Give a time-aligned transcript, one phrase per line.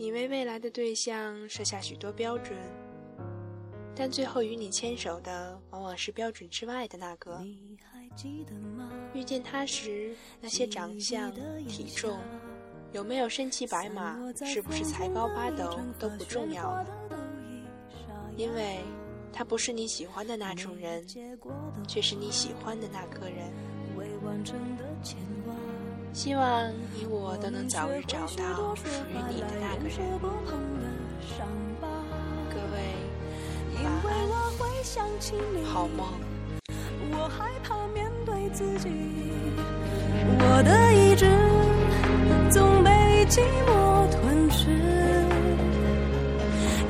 [0.00, 2.56] 你为未来的对象设下许多标准，
[3.94, 7.38] 但最后与你牵手的往往是标准之外的那个。
[9.12, 11.30] 遇见他时，那些长相、
[11.68, 12.18] 体重，
[12.92, 16.86] 有没有身骑白马，是不是才高八斗都不重要了，
[18.38, 18.78] 因为
[19.30, 21.06] 他不是你喜欢的那种人，
[21.86, 23.52] 却是你喜欢的那个人。
[26.12, 29.96] 希望你我都能早日找到属于你的那个人。
[32.52, 32.76] 各位，
[33.82, 35.00] 晚安，
[35.64, 36.06] 好梦。
[37.12, 38.88] 我害怕面对自己，
[40.40, 41.26] 我的意志
[42.50, 42.90] 总被
[43.26, 44.68] 寂寞吞噬，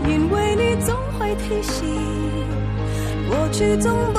[0.09, 1.87] 因为你总会提醒，
[3.29, 4.19] 过去总不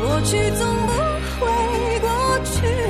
[0.00, 0.92] 过去总不
[1.38, 2.08] 会过
[2.44, 2.89] 去，